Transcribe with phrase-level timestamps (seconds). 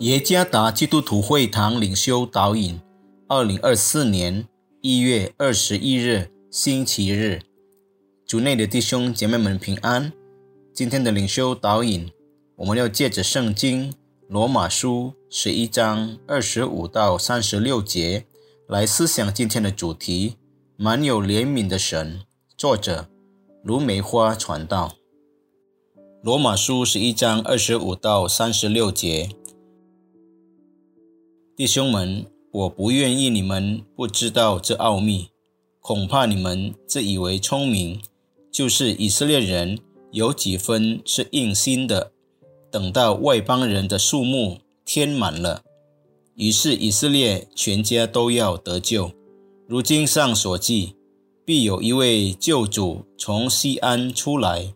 [0.00, 2.80] 耶加达基督徒会堂领袖导引，
[3.26, 4.46] 二零二四年
[4.80, 7.42] 一月二十一日星期日，
[8.24, 10.12] 主内的弟兄姐妹们平安。
[10.72, 12.08] 今天的领袖导引，
[12.54, 13.92] 我们要借着圣经
[14.28, 18.24] 罗马书十一章二十五到三十六节
[18.68, 20.36] 来思想今天的主题：
[20.76, 22.20] 满有怜悯的神。
[22.56, 23.08] 作者
[23.64, 24.92] 卢梅花传道。
[26.22, 29.30] 罗马书十一章二十五到三十六节。
[31.58, 35.30] 弟兄们，我不愿意你们不知道这奥秘，
[35.80, 38.00] 恐怕你们自以为聪明，
[38.52, 39.76] 就是以色列人
[40.12, 42.12] 有几分是硬心的。
[42.70, 45.62] 等到外邦人的数目填满了，
[46.36, 49.10] 于是以色列全家都要得救。
[49.66, 50.94] 如今上所记，
[51.44, 54.72] 必有一位救主从西安出来，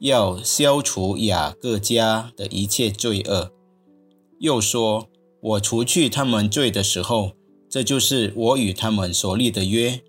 [0.00, 3.50] 要消除雅各家的一切罪恶。
[4.38, 5.08] 又说。
[5.46, 7.30] 我除去他们罪的时候，
[7.68, 10.00] 这就是我与他们所立的约。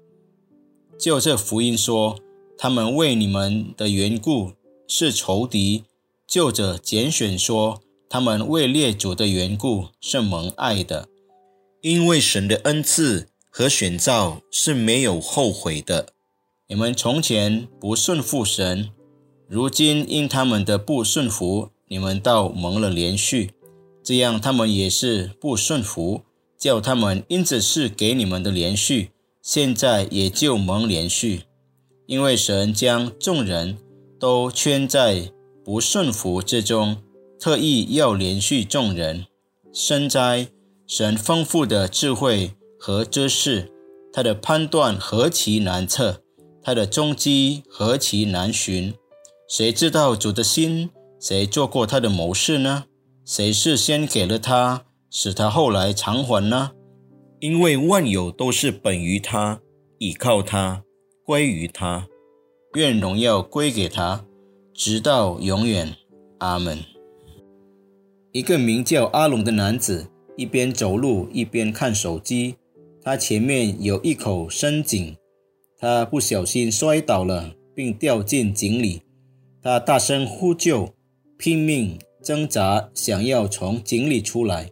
[0.98, 2.18] 就这福音说，
[2.58, 4.54] 他们为你们的缘故
[4.88, 5.84] 是仇敌；
[6.26, 11.08] 就着拣选说，他们为列祖的缘故是蒙爱的。
[11.82, 16.14] 因为神的恩赐和选召是没有后悔的。
[16.66, 18.90] 你们从前不顺服神，
[19.48, 23.52] 如今因他们的不顺服，你们倒蒙了连续。
[24.08, 26.22] 这样，他们也是不顺服，
[26.58, 31.42] 叫他们因此是给你们的连续，现在也就蒙连续，
[32.06, 33.78] 因为神将众人
[34.18, 35.34] 都圈在
[35.66, 36.96] 不顺服之中，
[37.38, 39.26] 特意要连续众人。
[39.74, 40.48] 深哉，
[40.88, 43.70] 神丰富的智慧和知识，
[44.14, 46.22] 他的判断何其难测，
[46.64, 48.94] 他的踪迹何其难寻。
[49.50, 50.92] 谁知道主的心？
[51.20, 52.86] 谁做过他的谋士呢？
[53.28, 56.72] 谁是先给了他，使他后来偿还呢？
[57.42, 59.60] 因为万有都是本于他，
[59.98, 60.86] 倚靠他，
[61.26, 62.08] 归于他。
[62.76, 64.26] 愿荣耀归给他，
[64.74, 65.94] 直到永远。
[66.38, 66.80] 阿门。
[68.32, 72.56] 一个名叫阿龙的男子一边走路一边看手机，
[73.04, 75.18] 他前面有一口深井，
[75.78, 79.02] 他不小心摔倒了，并掉进井里。
[79.62, 80.94] 他大声呼救，
[81.38, 82.00] 拼命。
[82.28, 84.70] 挣扎，想要从井里出来，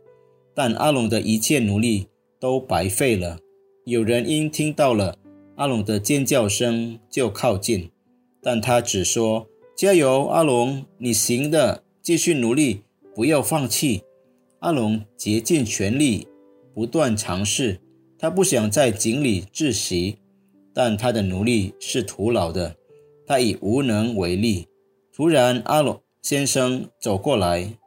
[0.53, 3.39] 但阿龙的一切努力都白费了。
[3.85, 5.17] 有人因听到了
[5.55, 7.89] 阿龙的尖叫声就靠近，
[8.41, 12.81] 但他只说：“加油，阿龙，你行的，继续努力，
[13.15, 14.03] 不要放弃。”
[14.59, 16.27] 阿龙竭尽全力，
[16.73, 17.79] 不断尝试。
[18.19, 20.17] 他不想在井里窒息，
[20.73, 22.75] 但他的努力是徒劳的，
[23.25, 24.67] 他已无能为力。
[25.13, 26.01] 突然，阿龙。
[26.27, 27.77] 先生走过来，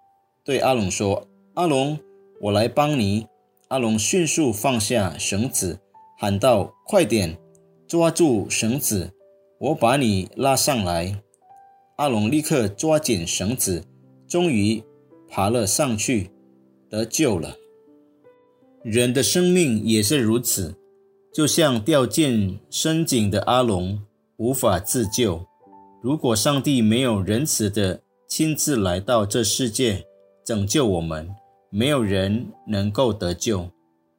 [0.44, 1.98] 对阿龙说：“阿龙，
[2.40, 3.26] 我来帮你。”
[3.66, 5.80] 阿龙迅速放下绳子，
[6.16, 7.36] 喊道：“快点，
[7.88, 9.12] 抓住绳子，
[9.58, 11.20] 我把你拉上来。”
[11.98, 13.82] 阿龙立刻抓紧绳子，
[14.28, 14.84] 终于
[15.28, 16.30] 爬了上去，
[16.88, 17.56] 得救了。
[18.84, 20.76] 人的生命也是如此，
[21.34, 24.00] 就像掉进深井的阿龙，
[24.36, 25.44] 无法自救。
[26.00, 30.04] 如果上帝没有仁慈的，亲自来到这世界
[30.44, 31.26] 拯救我们，
[31.70, 33.70] 没有人能够得救。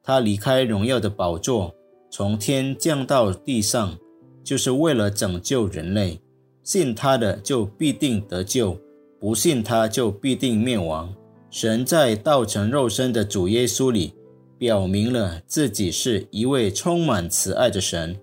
[0.02, 1.72] 他离开荣耀的宝座，
[2.10, 3.96] 从天降到地上，
[4.42, 6.20] 就是为了拯救人类。
[6.64, 8.76] 信他的就必定得救，
[9.20, 11.14] 不信他就必定灭亡。
[11.48, 14.12] 神在道成肉身的主耶稣里，
[14.58, 18.20] 表明了自己是一位充满慈爱的神。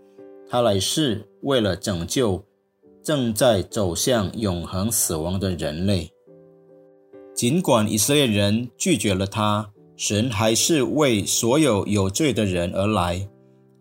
[0.50, 2.44] 他来世为了拯救。
[3.08, 6.12] 正在走向永恒死亡的人类，
[7.34, 13.26] 尽管以色列人拒绝了他，神还是为所有有罪的人而来。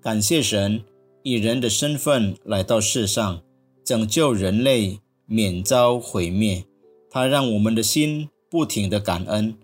[0.00, 0.80] 感谢神
[1.24, 3.42] 以人的身份来到世上，
[3.84, 6.62] 拯救人类免遭毁灭。
[7.10, 9.56] 他让我们的心不停的感恩，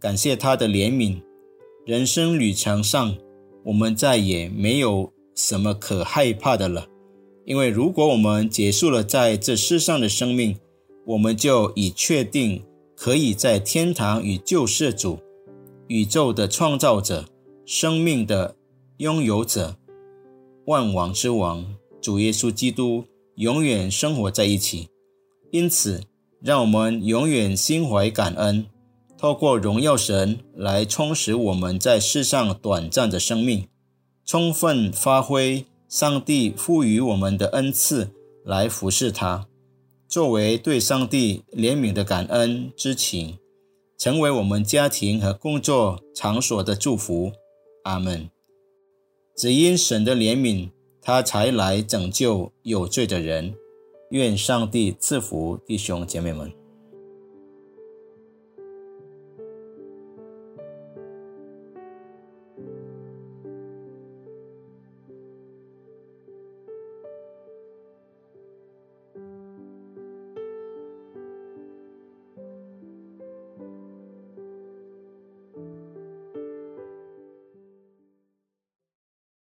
[0.00, 1.22] 感谢他的怜悯。
[1.86, 3.16] 人生旅程上，
[3.66, 6.88] 我们再也没有什么可害怕的了。
[7.44, 10.56] 因为如果我们结束了在这世上的生命，
[11.04, 12.62] 我们就已确定
[12.96, 15.18] 可以在天堂与救世主、
[15.88, 17.26] 宇宙的创造者、
[17.66, 18.56] 生命的
[18.96, 19.76] 拥有者、
[20.64, 23.04] 万王之王主耶稣基督
[23.34, 24.88] 永远生活在一起。
[25.50, 26.00] 因此，
[26.40, 28.64] 让我们永远心怀感恩，
[29.18, 33.68] 透过荣耀神来充实我们在世上短暂的生命，
[34.24, 35.66] 充分发挥。
[35.94, 38.10] 上帝赋予我们的恩赐
[38.44, 39.46] 来服侍他，
[40.08, 43.38] 作为对上帝怜悯的感恩之情，
[43.96, 47.30] 成为我们家庭和工作场所的祝福。
[47.84, 48.28] 阿门。
[49.36, 50.70] 只因神的怜悯，
[51.00, 53.54] 他才来拯救有罪的人。
[54.10, 56.52] 愿上帝赐福弟兄姐妹们。